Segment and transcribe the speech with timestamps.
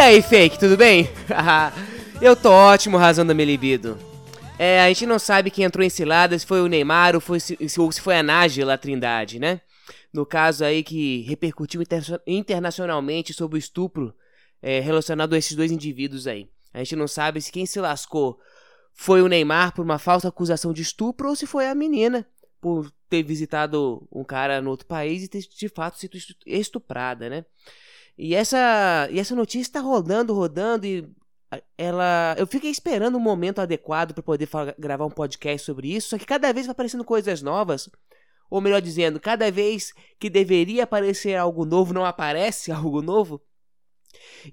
[0.00, 1.08] aí, fake, tudo bem?
[2.22, 3.98] eu tô ótimo, razão da minha libido.
[4.58, 7.38] É, a gente não sabe quem entrou em cilada, se foi o Neymar ou, foi,
[7.38, 9.60] se, ou se foi a Nájila Trindade, né?
[10.12, 14.14] No caso aí que repercutiu inter internacionalmente sobre o estupro
[14.62, 16.48] é, relacionado a esses dois indivíduos aí.
[16.72, 18.38] A gente não sabe se quem se lascou
[18.94, 22.26] foi o Neymar por uma falsa acusação de estupro ou se foi a menina
[22.60, 27.44] por ter visitado um cara no outro país e ter de fato sido estuprada, né?
[28.22, 31.08] E essa, e essa notícia está rodando, rodando e
[31.78, 36.10] ela, eu fiquei esperando um momento adequado para poder falar, gravar um podcast sobre isso,
[36.10, 37.88] só que cada vez vai aparecendo coisas novas,
[38.50, 43.40] ou melhor dizendo, cada vez que deveria aparecer algo novo não aparece algo novo.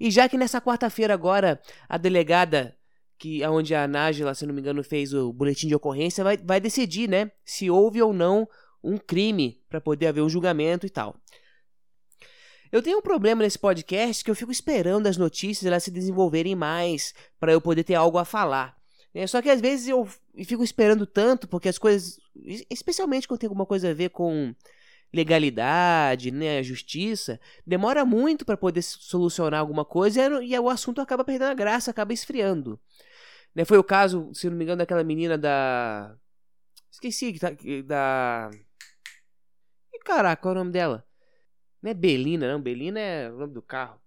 [0.00, 2.74] E já que nessa quarta-feira agora a delegada
[3.18, 6.58] que aonde a Nájila, se não me engano, fez o boletim de ocorrência, vai, vai
[6.58, 8.48] decidir, né, se houve ou não
[8.82, 11.14] um crime para poder haver um julgamento e tal.
[12.70, 16.54] Eu tenho um problema nesse podcast que eu fico esperando as notícias elas se desenvolverem
[16.54, 18.76] mais para eu poder ter algo a falar.
[19.14, 20.06] É, só que às vezes eu
[20.44, 22.18] fico esperando tanto porque as coisas,
[22.70, 24.54] especialmente quando tem alguma coisa a ver com
[25.12, 31.24] legalidade, né, justiça, demora muito para poder solucionar alguma coisa e, e, o assunto acaba
[31.24, 32.78] perdendo a graça, acaba esfriando.
[33.54, 36.14] Né, foi o caso, se não me engano, daquela menina da
[36.92, 37.50] esqueci tá,
[37.86, 38.50] da
[39.92, 41.07] e caraca, qual é o nome dela?
[41.82, 42.60] Não é Belina, não.
[42.60, 44.00] Belina é o nome do carro.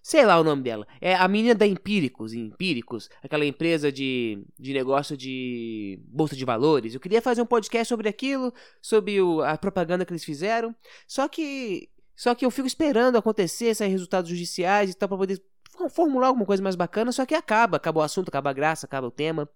[0.00, 0.86] Sei lá o nome dela.
[1.00, 6.94] É a menina da Empíricos, Empíricos, aquela empresa de, de negócio de bolsa de valores.
[6.94, 10.74] Eu queria fazer um podcast sobre aquilo, sobre o, a propaganda que eles fizeram.
[11.06, 15.40] Só que só que eu fico esperando acontecer, sair resultados judiciais e tal para poder
[15.88, 19.06] formular alguma coisa mais bacana, só que acaba, acaba o assunto, acaba a graça, acaba
[19.06, 19.48] o tema.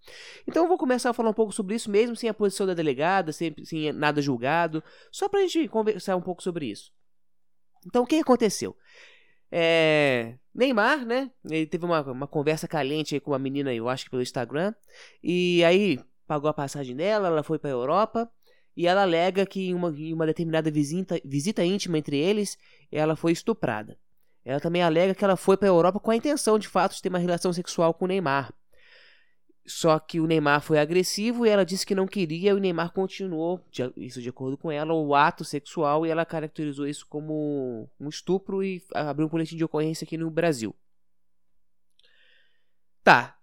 [0.47, 2.75] Então eu vou começar a falar um pouco sobre isso mesmo, sem a posição da
[2.75, 6.93] delegada, sem, sem nada julgado, só pra gente conversar um pouco sobre isso.
[7.87, 8.77] Então o que aconteceu?
[9.51, 11.31] É, Neymar, né?
[11.49, 14.75] Ele teve uma, uma conversa caliente com uma menina, eu acho que pelo Instagram.
[15.23, 18.31] E aí pagou a passagem dela, ela foi para a Europa.
[18.75, 22.57] E ela alega que em uma, em uma determinada visita, visita íntima entre eles,
[22.91, 23.99] ela foi estuprada.
[24.45, 27.03] Ela também alega que ela foi para a Europa com a intenção, de fato, de
[27.03, 28.53] ter uma relação sexual com Neymar.
[29.65, 32.93] Só que o Neymar foi agressivo e ela disse que não queria, e o Neymar
[32.93, 33.65] continuou,
[33.97, 38.65] isso de acordo com ela, o ato sexual e ela caracterizou isso como um estupro
[38.65, 40.75] e abriu um boletim de ocorrência aqui no Brasil.
[43.05, 43.39] Tá.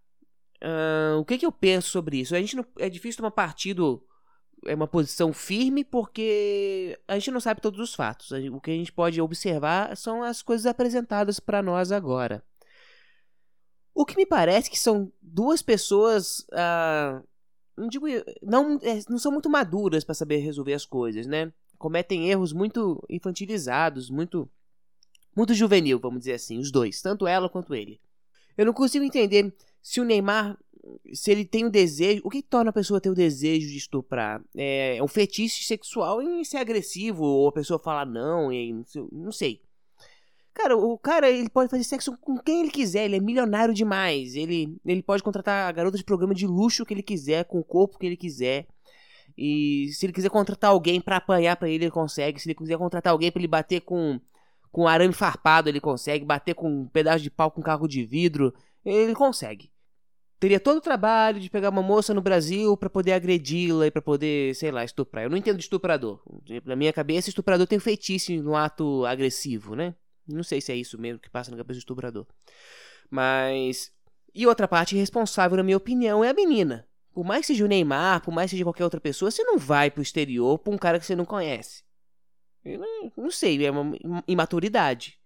[0.61, 2.35] Uh, o que, que eu penso sobre isso?
[2.35, 4.05] A gente não, é difícil tomar partido,
[4.65, 8.31] é uma posição firme, porque a gente não sabe todos os fatos.
[8.31, 12.43] O que a gente pode observar são as coisas apresentadas para nós agora.
[13.99, 16.39] O que me parece que são duas pessoas.
[16.53, 17.21] Uh,
[17.75, 18.05] não digo.
[18.41, 21.51] Não, é, não são muito maduras para saber resolver as coisas, né?
[21.77, 24.49] Cometem erros muito infantilizados, muito.
[25.35, 27.99] Muito juvenil, vamos dizer assim, os dois, tanto ela quanto ele.
[28.57, 30.57] Eu não consigo entender se o Neymar,
[31.13, 34.41] se ele tem o desejo, o que torna a pessoa ter o desejo de estuprar?
[34.55, 38.73] É, é um fetiche sexual em ser agressivo, ou a pessoa falar não, e
[39.11, 39.61] não sei.
[40.53, 44.35] Cara, o cara, ele pode fazer sexo com quem ele quiser, ele é milionário demais.
[44.35, 47.63] Ele, ele pode contratar a garota de programa de luxo que ele quiser, com o
[47.63, 48.67] corpo que ele quiser.
[49.37, 52.39] E se ele quiser contratar alguém para apanhar para ele, ele consegue.
[52.39, 54.19] Se ele quiser contratar alguém para ele bater com
[54.71, 56.25] com arame farpado, ele consegue.
[56.25, 58.53] Bater com um pedaço de pau com carro de vidro,
[58.85, 59.71] ele consegue.
[60.39, 64.01] Teria todo o trabalho de pegar uma moça no Brasil para poder agredi-la e para
[64.01, 65.25] poder, sei lá, estuprar.
[65.25, 66.21] Eu não entendo de estuprador.
[66.63, 69.95] Na minha cabeça, estuprador tem feitiço no ato agressivo, né?
[70.29, 72.25] Não sei se é isso mesmo que passa na cabeça do estuprador.
[73.09, 73.91] Mas.
[74.33, 76.87] E outra parte responsável, na minha opinião, é a menina.
[77.11, 79.57] Por mais que seja o Neymar, por mais que seja qualquer outra pessoa, você não
[79.57, 81.83] vai pro exterior pra um cara que você não conhece.
[82.63, 85.19] Não, não sei, é uma imaturidade.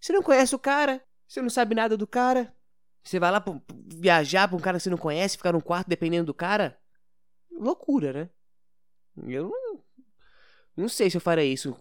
[0.00, 2.54] Você não conhece o cara, você não sabe nada do cara.
[3.02, 5.88] Você vai lá pra, viajar pra um cara que você não conhece, ficar num quarto
[5.88, 6.78] dependendo do cara.
[7.50, 8.30] Loucura, né?
[9.26, 9.83] Eu não,
[10.76, 11.76] não sei se eu faria isso.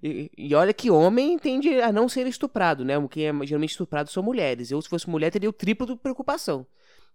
[0.00, 2.96] E, e, olha que homem tende a não ser estuprado, né?
[2.96, 4.70] O que é geralmente estuprado são mulheres.
[4.70, 6.64] Eu, se fosse mulher, teria o triplo de preocupação.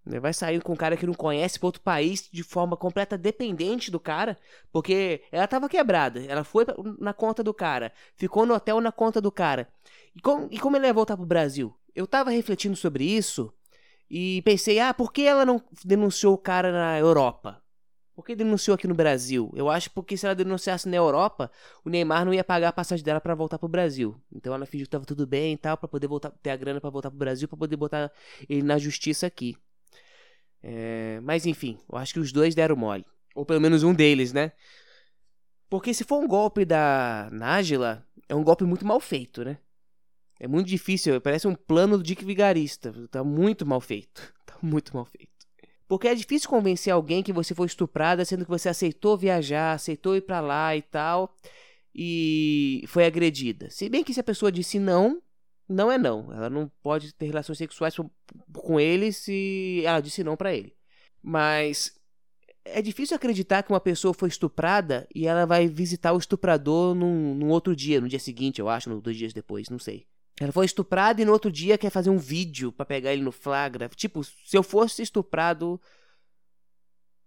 [0.06, 0.19] Né?
[0.19, 3.89] Vai sair com um cara que não conhece para outro país de forma completa dependente
[3.89, 4.38] do cara,
[4.71, 6.21] porque ela tava quebrada.
[6.25, 6.65] Ela foi
[7.00, 9.69] na conta do cara, ficou no hotel na conta do cara.
[10.13, 11.74] E como, e como ele ia voltar pro Brasil?
[11.95, 13.53] Eu tava refletindo sobre isso
[14.09, 17.62] e pensei, ah, por que ela não denunciou o cara na Europa?
[18.15, 19.51] Por que denunciou aqui no Brasil?
[19.56, 21.51] Eu acho porque se ela denunciasse na Europa,
[21.83, 24.15] o Neymar não ia pagar a passagem dela para voltar pro Brasil.
[24.31, 26.80] Então ela fingiu que tava tudo bem e tal, para poder voltar, ter a grana
[26.80, 28.12] para voltar pro Brasil, para poder botar
[28.48, 29.57] ele na justiça aqui.
[30.62, 31.19] É...
[31.24, 33.06] Mas enfim, eu acho que os dois deram mole.
[33.33, 34.51] Ou pelo menos um deles, né?
[35.68, 39.57] Porque se for um golpe da Nájila, é um golpe muito mal feito, né?
[40.39, 42.94] É muito difícil, parece um plano do Dick Vigarista.
[43.09, 44.33] Tá muito mal feito.
[44.45, 45.32] Tá muito mal feito.
[45.88, 50.15] Porque é difícil convencer alguém que você foi estuprada, sendo que você aceitou viajar, aceitou
[50.15, 51.35] ir para lá e tal,
[51.94, 53.69] e foi agredida.
[53.69, 55.21] Se bem que se a pessoa disse não,
[55.68, 56.31] não é não.
[56.33, 57.95] Ela não pode ter relações sexuais
[58.53, 60.75] com ele se ela disse não para ele.
[61.21, 61.94] Mas
[62.65, 67.35] é difícil acreditar que uma pessoa foi estuprada e ela vai visitar o estuprador num,
[67.35, 70.06] num outro dia, no dia seguinte, eu acho, dois dias depois, não sei.
[70.39, 73.31] Ela foi estuprada e no outro dia quer fazer um vídeo para pegar ele no
[73.31, 73.88] flagra.
[73.89, 75.80] Tipo, se eu fosse estuprado,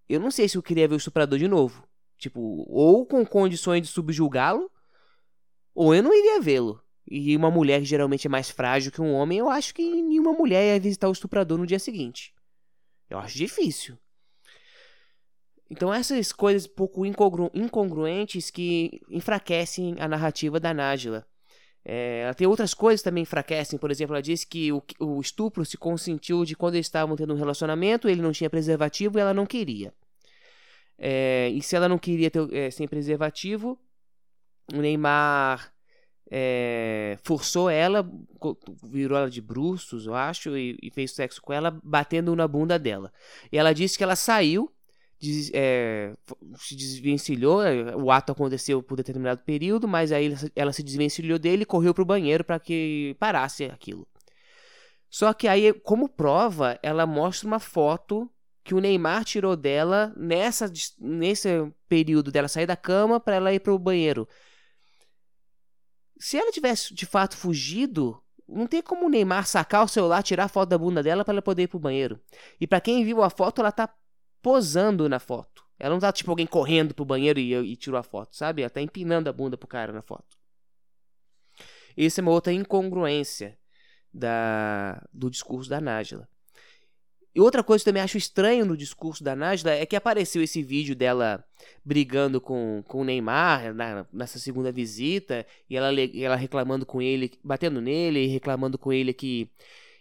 [0.08, 1.86] eu não sei se eu queria ver o estuprador de novo.
[2.18, 4.70] Tipo, ou com condições de subjulgá-lo,
[5.74, 6.82] ou eu não iria vê-lo.
[7.08, 10.32] E uma mulher que geralmente é mais frágil que um homem, eu acho que nenhuma
[10.32, 12.34] mulher ia visitar o estuprador no dia seguinte.
[13.08, 13.96] Eu acho difícil.
[15.70, 21.26] Então essas coisas pouco incongru incongruentes que enfraquecem a narrativa da Nájila.
[21.88, 23.78] É, ela tem outras coisas também enfraquecem.
[23.78, 27.32] Por exemplo, ela disse que o, o estupro se consentiu de quando eles estavam tendo
[27.32, 29.94] um relacionamento, ele não tinha preservativo e ela não queria.
[30.98, 33.78] É, e se ela não queria ter é, sem preservativo,
[34.74, 35.72] o Neymar
[36.28, 38.04] é, forçou ela,
[38.82, 42.80] virou ela de bruços, eu acho, e, e, fez sexo com ela, batendo na bunda
[42.80, 43.12] dela.
[43.52, 44.72] E ela disse que ela saiu
[45.54, 46.14] é,
[46.56, 51.62] se desvencilhou, é, o ato aconteceu por determinado período, mas aí ela se desvencilhou dele
[51.62, 54.06] e correu para o banheiro para que parasse aquilo.
[55.08, 58.30] Só que aí, como prova, ela mostra uma foto
[58.62, 61.48] que o Neymar tirou dela nessa, nesse
[61.88, 64.28] período dela sair da cama para ela ir para o banheiro.
[66.18, 70.44] Se ela tivesse de fato fugido, não tem como o Neymar sacar o celular, tirar
[70.44, 72.20] a foto da bunda dela para ela poder ir pro banheiro.
[72.60, 73.88] E para quem viu a foto, ela tá
[74.46, 75.64] posando na foto.
[75.76, 78.62] Ela não tá tipo alguém correndo pro banheiro e, e tirou a foto, sabe?
[78.62, 80.36] Ela tá empinando a bunda pro cara na foto.
[81.96, 83.58] Isso é uma outra incongruência
[84.14, 86.28] da, do discurso da Nájila.
[87.34, 90.40] E outra coisa que eu também acho estranho no discurso da Nájila é que apareceu
[90.40, 91.44] esse vídeo dela
[91.84, 97.32] brigando com, com o Neymar na, nessa segunda visita e ela, ela reclamando com ele,
[97.42, 99.50] batendo nele e reclamando com ele que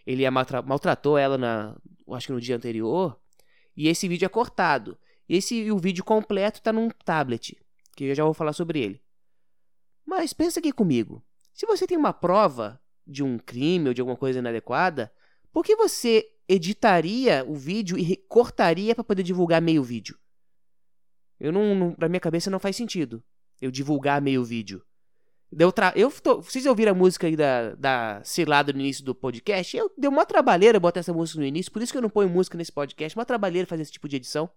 [0.06, 1.76] ele maltratou ela na,
[2.14, 3.20] acho que no dia anterior.
[3.76, 4.98] E esse vídeo é cortado.
[5.28, 7.58] Esse o vídeo completo está num tablet,
[7.96, 9.02] que eu já vou falar sobre ele.
[10.06, 11.24] Mas pensa aqui comigo.
[11.54, 15.12] Se você tem uma prova de um crime ou de alguma coisa inadequada,
[15.52, 20.18] por que você editaria o vídeo e cortaria para poder divulgar meio vídeo?
[21.40, 23.24] Eu não, não, minha cabeça não faz sentido
[23.62, 24.84] eu divulgar meio vídeo.
[25.52, 25.94] Deu tra...
[25.96, 26.42] eu tô...
[26.42, 29.76] Vocês ouviram a música aí da, da Cilada no início do podcast?
[29.78, 32.30] Eu deu uma trabalheira botar essa música no início, por isso que eu não ponho
[32.30, 33.18] música nesse podcast.
[33.18, 34.50] Uma trabalheira fazer esse tipo de edição.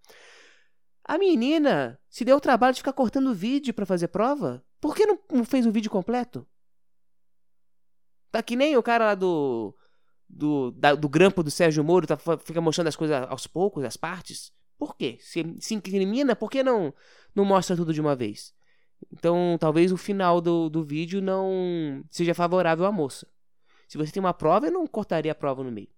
[1.04, 4.64] A menina se deu o trabalho de ficar cortando vídeo para fazer prova?
[4.80, 6.46] Por que não, fez o vídeo completo?
[8.30, 9.74] Tá que nem o cara lá do.
[10.30, 13.96] Do, da, do grampo do Sérgio Moro, tá, fica mostrando as coisas aos poucos, as
[13.96, 14.52] partes.
[14.76, 15.16] Por quê?
[15.22, 16.92] Se, se incrimina, por que não,
[17.34, 18.54] não mostra tudo de uma vez?
[19.12, 23.26] Então, talvez o final do, do vídeo não seja favorável à moça.
[23.88, 25.88] Se você tem uma prova, eu não cortaria a prova no meio.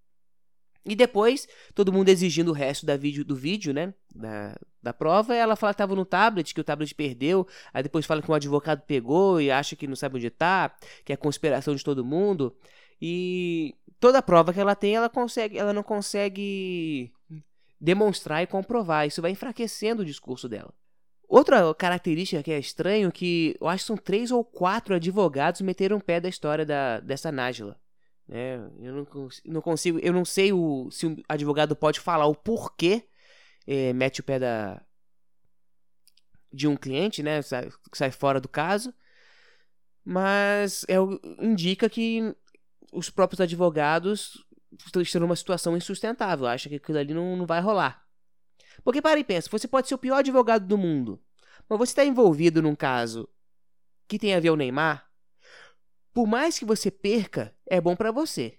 [0.84, 3.92] E depois, todo mundo exigindo o resto da vídeo, do vídeo, né?
[4.14, 7.46] Da, da prova, ela fala que estava no tablet, que o tablet perdeu.
[7.72, 11.12] Aí depois fala que um advogado pegou e acha que não sabe onde está, que
[11.12, 12.56] é conspiração de todo mundo.
[13.00, 17.12] E toda prova que ela tem, ela consegue, ela não consegue
[17.78, 19.06] demonstrar e comprovar.
[19.06, 20.72] Isso vai enfraquecendo o discurso dela.
[21.30, 25.98] Outra característica que é estranho que eu acho que são três ou quatro advogados meteram
[25.98, 27.80] o pé da história da, dessa Nájila.
[28.28, 32.34] É, eu não, não, consigo, eu não sei o, se o advogado pode falar o
[32.34, 33.06] porquê
[33.64, 34.82] é, mete o pé da,
[36.52, 38.92] de um cliente, né, sai, sai fora do caso,
[40.04, 40.96] mas é,
[41.40, 42.34] indica que
[42.92, 44.44] os próprios advogados
[44.96, 48.04] estão numa situação insustentável, acha que aquilo ali não, não vai rolar.
[48.84, 51.20] Porque para e pensa, você pode ser o pior advogado do mundo,
[51.68, 53.28] mas você está envolvido num caso
[54.08, 55.08] que tem a ver o Neymar,
[56.12, 58.58] por mais que você perca, é bom para você.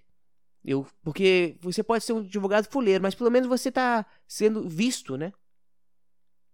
[0.64, 5.16] Eu, porque você pode ser um advogado fuleiro, mas pelo menos você está sendo visto,
[5.16, 5.32] né?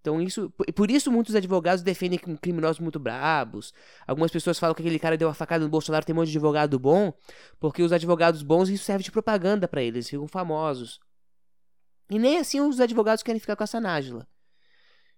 [0.01, 3.73] Então isso, por isso muitos advogados defendem criminosos muito brabos.
[4.07, 6.39] Algumas pessoas falam que aquele cara deu uma facada no Bolsonaro, tem um monte de
[6.39, 7.13] advogado bom,
[7.61, 10.99] porque os advogados bons isso serve de propaganda para eles, ficam famosos.
[12.11, 14.27] E nem assim os advogados querem ficar com essa Nájila.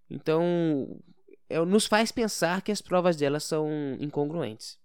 [0.08, 1.00] Então,
[1.48, 3.68] é, nos faz pensar que as provas dela são
[4.00, 4.78] incongruentes.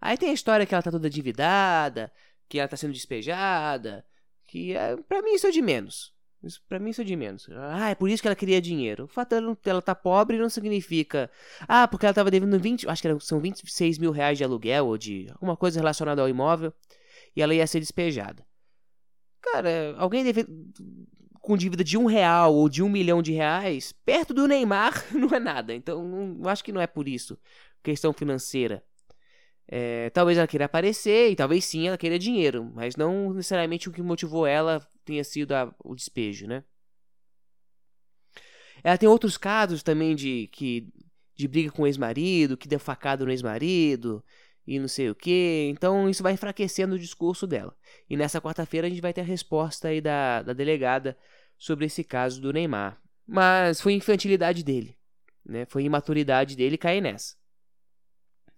[0.00, 2.12] Aí tem a história que ela tá toda endividada,
[2.48, 4.04] que ela tá sendo despejada,
[4.46, 6.14] que é, para mim isso é de menos.
[6.42, 7.46] Isso, pra mim isso é de menos.
[7.50, 9.04] Ah, é por isso que ela queria dinheiro.
[9.04, 11.30] O fato dela ela tá pobre não significa.
[11.68, 12.88] Ah, porque ela tava devendo 20.
[12.88, 16.72] Acho que são 26 mil reais de aluguel ou de alguma coisa relacionada ao imóvel.
[17.36, 18.44] E ela ia ser despejada.
[19.42, 20.46] Cara, alguém deve,
[21.50, 25.34] com dívida de um real ou de um milhão de reais, perto do Neymar, não
[25.34, 25.74] é nada.
[25.74, 27.36] Então, não, acho que não é por isso.
[27.82, 28.84] Questão financeira.
[29.66, 33.92] É, talvez ela queira aparecer e talvez sim ela queira dinheiro, mas não necessariamente o
[33.92, 36.62] que motivou ela tenha sido a, o despejo, né?
[38.84, 40.86] Ela tem outros casos também de que
[41.34, 44.22] de briga com o ex-marido, que deu facada no ex-marido
[44.64, 45.68] e não sei o que.
[45.72, 47.74] Então isso vai enfraquecendo o discurso dela.
[48.08, 51.16] E nessa quarta-feira a gente vai ter a resposta aí da, da delegada
[51.60, 52.98] sobre esse caso do Neymar.
[53.26, 54.96] Mas foi infantilidade dele,
[55.44, 55.66] né?
[55.66, 57.36] Foi imaturidade dele cair nessa.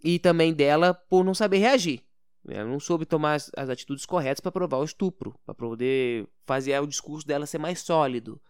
[0.03, 2.03] E também dela por não saber reagir.
[2.49, 6.79] Ela não soube tomar as, as atitudes corretas para provar o estupro, para poder fazer
[6.81, 8.41] o discurso dela ser mais sólido.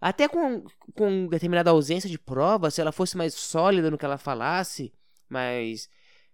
[0.00, 4.18] Até com, com determinada ausência de prova, se ela fosse mais sólida no que ela
[4.18, 4.92] falasse,
[5.28, 5.88] mas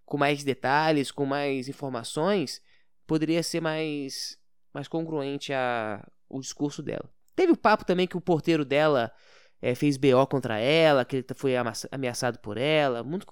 [0.04, 2.62] com mais detalhes, com mais informações,
[3.06, 4.38] poderia ser mais,
[4.72, 7.15] mais congruente a, o discurso dela.
[7.36, 9.12] Teve o papo também que o porteiro dela
[9.60, 11.54] é, fez BO contra ela, que ele foi
[11.92, 13.04] ameaçado por ela.
[13.04, 13.26] Muito,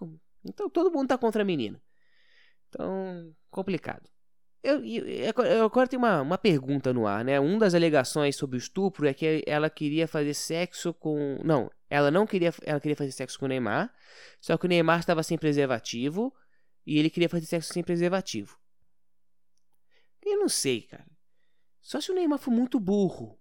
[0.44, 1.82] então todo mundo tá contra a menina.
[2.68, 4.08] Então, complicado.
[4.62, 7.38] Eu, eu, eu, agora tem uma, uma pergunta no ar, né?
[7.38, 11.38] Uma das alegações sobre o estupro é que ela queria fazer sexo com.
[11.44, 12.52] Não, ela não queria.
[12.62, 13.92] Ela queria fazer sexo com o Neymar.
[14.40, 16.34] Só que o Neymar estava sem preservativo.
[16.86, 18.58] E ele queria fazer sexo sem preservativo.
[20.24, 21.06] Eu não sei, cara.
[21.80, 23.38] Só se o Neymar for muito burro.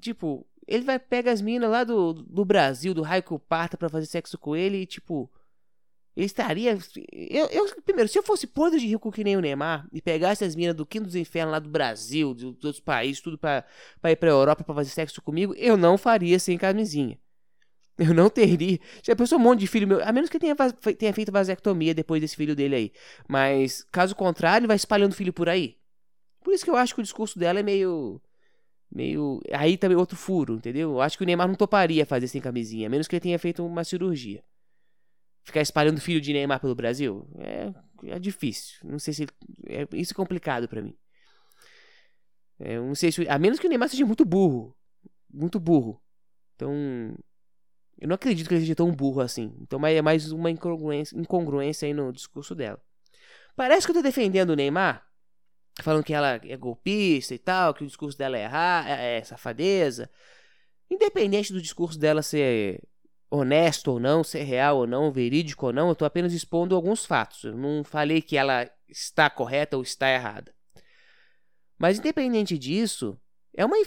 [0.00, 3.76] Tipo, ele vai pegar as minas lá do, do Brasil, do raio que o parta,
[3.76, 5.30] pra fazer sexo com ele e, tipo.
[6.16, 6.78] Ele estaria.
[7.12, 10.44] Eu, eu, primeiro, se eu fosse podre de rico que nem o Neymar e pegasse
[10.44, 13.64] as minas do quinto dos infernos lá do Brasil, dos outros países, tudo pra,
[14.00, 17.18] pra ir pra Europa pra fazer sexo comigo, eu não faria sem camisinha.
[17.98, 18.78] Eu não teria.
[19.02, 20.02] Já pensou um monte de filho meu.
[20.04, 20.56] A menos que tenha,
[20.98, 22.92] tenha feito vasectomia depois desse filho dele aí.
[23.28, 25.76] Mas, caso contrário, ele vai espalhando filho por aí.
[26.42, 28.20] Por isso que eu acho que o discurso dela é meio.
[28.94, 29.40] Meio.
[29.52, 30.92] Aí também outro furo, entendeu?
[30.92, 32.86] Eu acho que o Neymar não toparia fazer sem camisinha.
[32.86, 34.42] A menos que ele tenha feito uma cirurgia.
[35.42, 37.28] Ficar espalhando filho de Neymar pelo Brasil?
[37.38, 37.74] É,
[38.04, 38.78] é difícil.
[38.84, 39.26] Não sei se.
[39.66, 40.96] É, isso é complicado para mim.
[42.60, 43.28] É, não sei se.
[43.28, 44.76] A menos que o Neymar seja muito burro.
[45.28, 46.00] Muito burro.
[46.54, 46.72] Então.
[48.00, 49.56] Eu não acredito que ele seja tão burro assim.
[49.60, 52.80] Então é mais uma incongruência, incongruência aí no discurso dela.
[53.56, 55.06] Parece que eu tô defendendo o Neymar,
[55.82, 59.24] falando que ela é golpista e tal, que o discurso dela é, errar, é, é
[59.24, 60.10] safadeza.
[60.90, 62.80] Independente do discurso dela ser
[63.30, 67.04] honesto ou não, ser real ou não, verídico ou não, eu tô apenas expondo alguns
[67.04, 67.44] fatos.
[67.44, 70.54] Eu não falei que ela está correta ou está errada.
[71.76, 73.18] Mas independente disso,
[73.56, 73.76] é uma.
[73.76, 73.80] É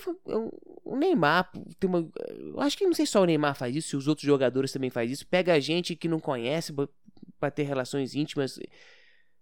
[0.84, 2.10] o Neymar tem uma.
[2.30, 4.90] Eu acho que não sei só o Neymar faz isso, se os outros jogadores também
[4.90, 5.28] faz isso.
[5.28, 6.74] Pega a gente que não conhece
[7.40, 8.60] para ter relações íntimas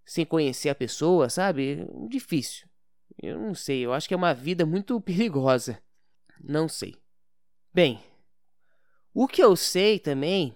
[0.05, 1.85] sem conhecer a pessoa, sabe?
[2.07, 2.67] Difícil.
[3.21, 3.85] Eu não sei.
[3.85, 5.81] Eu acho que é uma vida muito perigosa.
[6.43, 6.95] Não sei.
[7.73, 7.99] Bem,
[9.13, 10.55] o que eu sei também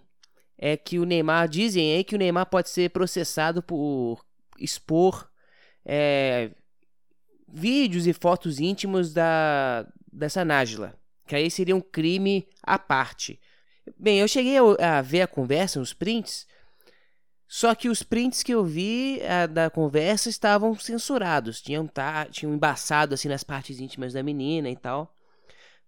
[0.57, 1.47] é que o Neymar.
[1.47, 4.23] Dizem aí que o Neymar pode ser processado por
[4.59, 5.29] expor
[5.85, 6.51] é,
[7.47, 10.93] vídeos e fotos íntimos da, dessa Nájila,
[11.25, 13.39] que aí seria um crime à parte.
[13.97, 16.45] Bem, eu cheguei a, ver a conversa, os prints,
[17.51, 22.53] só que os prints que eu vi a, da conversa estavam censurados, tinham, tá, tinham
[22.53, 25.11] embaçado assim nas partes íntimas da menina e tal.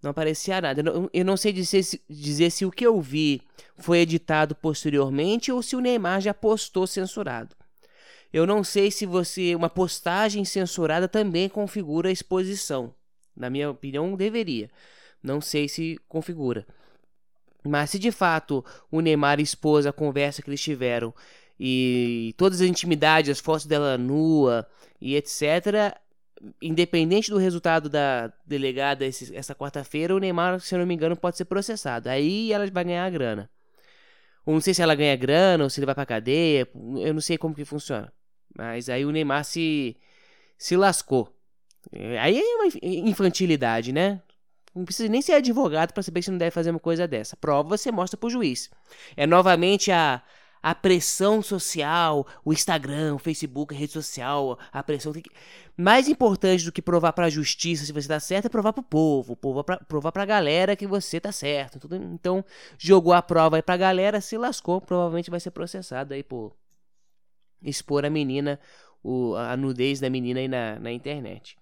[0.01, 0.79] Não aparecia nada.
[0.79, 3.43] Eu não, eu não sei dizer se, dizer se o que eu vi
[3.77, 7.55] foi editado posteriormente ou se o Neymar já postou censurado.
[8.33, 12.91] Eu não sei se você uma postagem censurada também configura a exposição.
[13.35, 14.67] Na minha opinião, deveria.
[15.21, 16.65] Não sei se configura.
[17.63, 21.13] Mas se de fato o Neymar expôs a conversa que eles tiveram
[21.63, 24.67] e todas as intimidades, as fotos dela nua
[24.99, 25.95] e etc.,
[26.59, 31.15] independente do resultado da delegada esse, essa quarta-feira, o Neymar, se eu não me engano,
[31.15, 32.09] pode ser processado.
[32.09, 33.47] Aí ela vai ganhar a grana.
[34.43, 36.67] Ou não sei se ela ganha grana ou se ele vai pra cadeia.
[36.97, 38.11] Eu não sei como que funciona.
[38.57, 39.95] Mas aí o Neymar se,
[40.57, 41.31] se lascou.
[42.19, 42.71] Aí é uma
[43.07, 44.19] infantilidade, né?
[44.73, 47.37] Não precisa nem ser advogado para saber que você não deve fazer uma coisa dessa.
[47.37, 48.67] Prova você mostra pro juiz.
[49.15, 50.23] É novamente a,
[50.61, 55.11] a pressão social, o Instagram, o Facebook, a rede social, a pressão.
[55.11, 55.23] Que...
[55.75, 58.83] Mais importante do que provar para a justiça se você tá certo é provar pro
[58.83, 61.79] povo, provar pra, pra galera que você tá certo.
[62.13, 62.45] Então,
[62.77, 66.55] jogou a prova aí pra galera, se lascou, provavelmente vai ser processado aí por
[67.63, 68.59] expor a menina,
[69.03, 71.57] o, a nudez da menina aí na, na internet.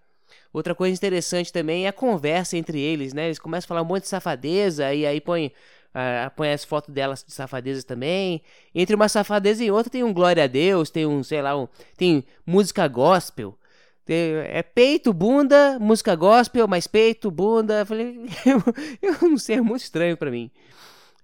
[0.52, 3.26] Outra coisa interessante também é a conversa entre eles, né?
[3.26, 5.52] Eles começam a falar um monte de safadeza e aí põe,
[5.94, 8.42] uh, põe as fotos delas de safadeza também.
[8.74, 11.68] Entre uma safadeza e outra tem um glória a Deus, tem um, sei lá, um,
[11.98, 13.58] tem música gospel.
[14.06, 17.80] Tem, é peito, bunda, música gospel, mais peito, bunda.
[17.80, 18.64] Eu falei, eu,
[19.22, 20.52] eu não sei, é muito estranho para mim.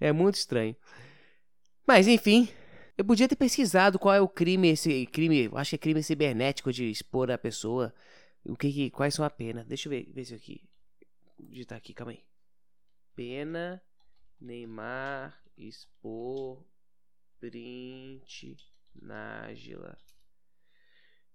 [0.00, 0.76] É muito estranho.
[1.86, 2.48] Mas enfim,
[2.98, 6.72] eu podia ter pesquisado qual é o crime, esse crime, acho que é crime cibernético
[6.72, 7.94] de expor a pessoa
[8.48, 9.64] o que, que quais são a pena?
[9.64, 10.62] Deixa eu ver, ver isso aqui.
[11.38, 12.24] Digitar aqui, calma aí.
[13.14, 13.82] Pena
[14.40, 16.62] Neymar expor
[17.40, 18.56] print
[18.94, 19.98] Nájila.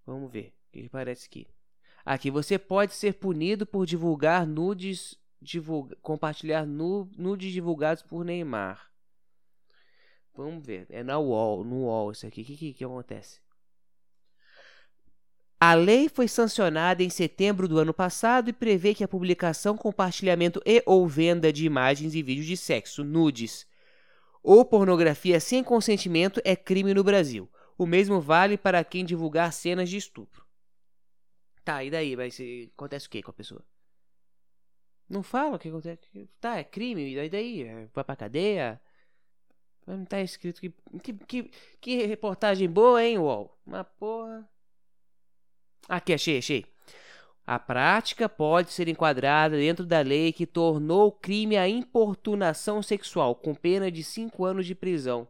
[0.04, 1.46] Vamos ver o que, que parece aqui.
[2.04, 8.90] Aqui você pode ser punido por divulgar nudes, divulga, compartilhar nu, nudes divulgados por Neymar.
[10.34, 12.42] Vamos ver, é na UOL, no UOL isso aqui.
[12.42, 13.40] O que, que, que acontece?
[15.64, 20.60] A lei foi sancionada em setembro do ano passado e prevê que a publicação, compartilhamento
[20.66, 23.64] e ou venda de imagens e vídeos de sexo, nudes
[24.42, 27.48] ou pornografia sem consentimento é crime no Brasil.
[27.78, 30.44] O mesmo vale para quem divulgar cenas de estupro.
[31.64, 32.16] Tá, e daí?
[32.16, 32.72] Vai ser...
[32.76, 33.64] Acontece o que com a pessoa?
[35.08, 36.28] Não fala o que acontece.
[36.40, 37.86] Tá, é crime, e daí?
[37.94, 38.80] Vai pra cadeia?
[39.86, 40.74] Não tá escrito que.
[41.00, 41.50] Que, que,
[41.80, 43.56] que reportagem boa, hein, UOL?
[43.64, 44.50] Uma porra.
[45.88, 46.64] Aqui, achei, achei.
[47.46, 53.54] A prática pode ser enquadrada dentro da lei que tornou crime a importunação sexual, com
[53.54, 55.26] pena de 5 anos de prisão.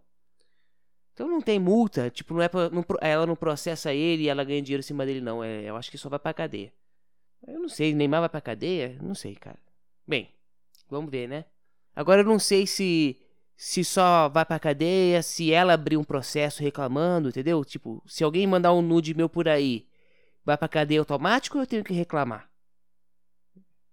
[1.15, 4.45] Então não tem multa, tipo, não é pra, não, ela não processa ele e ela
[4.45, 5.43] ganha dinheiro em cima dele, não.
[5.43, 6.73] É, eu acho que só vai pra cadeia.
[7.47, 8.97] Eu não sei, Neymar vai pra cadeia?
[9.01, 9.59] Não sei, cara.
[10.07, 10.29] Bem,
[10.89, 11.45] vamos ver, né?
[11.95, 13.19] Agora eu não sei se
[13.57, 17.65] se só vai pra cadeia, se ela abrir um processo reclamando, entendeu?
[17.65, 19.87] Tipo, se alguém mandar um nude meu por aí
[20.45, 22.51] vai pra cadeia automático ou eu tenho que reclamar?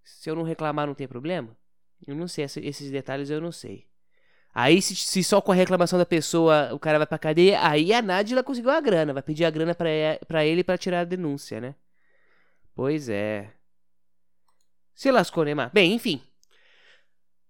[0.03, 1.56] Se eu não reclamar, não tem problema?
[2.06, 3.88] Eu não sei, esses detalhes eu não sei.
[4.54, 7.93] Aí, se, se, só com a reclamação da pessoa o cara vai pra cadeia, aí
[7.93, 9.89] a Nádia conseguiu a grana, vai pedir a grana pra,
[10.28, 11.76] pra ele para tirar a denúncia, né?
[12.73, 13.52] Pois é.
[14.95, 15.69] Se lascou, Neymar.
[15.73, 16.21] Bem, enfim.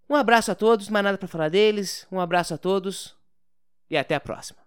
[0.10, 2.08] Um abraço a todos, mais nada para falar deles.
[2.12, 3.16] Um abraço a todos
[3.90, 4.58] e até a próxima.